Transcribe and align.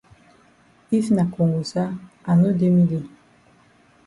If 0.97 1.05
na 1.15 1.23
kongosa 1.33 1.83
I 2.29 2.31
no 2.41 2.49
dey 2.59 2.71
me 2.75 2.83
dey. 2.91 3.05